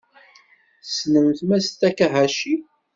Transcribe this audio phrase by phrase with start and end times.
[0.81, 2.53] Tessnemt Mass Takahashi?